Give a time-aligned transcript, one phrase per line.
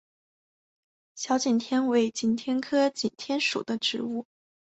[1.13, 4.25] 小景天为景天科景天属的植物。